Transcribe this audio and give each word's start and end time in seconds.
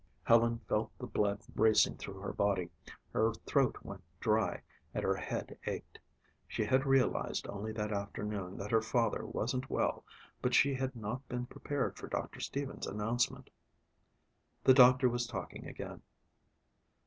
Helen 0.23 0.59
felt 0.67 0.91
the 0.97 1.05
blood 1.05 1.41
racing 1.55 1.97
through 1.97 2.21
her 2.21 2.33
body. 2.33 2.71
Her 3.13 3.35
throat 3.45 3.77
went 3.83 4.01
dry 4.19 4.63
and 4.95 5.03
her 5.03 5.13
head 5.13 5.59
ached. 5.67 5.99
She 6.47 6.65
had 6.65 6.87
realized 6.87 7.45
only 7.47 7.71
that 7.73 7.91
afternoon 7.93 8.57
that 8.57 8.71
her 8.71 8.81
father 8.81 9.23
wasn't 9.27 9.69
well 9.69 10.03
but 10.41 10.55
she 10.55 10.73
had 10.73 10.95
not 10.95 11.27
been 11.29 11.45
prepared 11.45 11.97
for 11.99 12.07
Doctor 12.07 12.39
Stevens' 12.39 12.87
announcement. 12.87 13.51
The 14.63 14.73
doctor 14.73 15.07
was 15.07 15.27
talking 15.27 15.67
again. 15.67 16.01